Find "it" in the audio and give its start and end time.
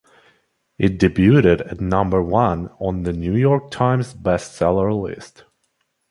0.79-0.97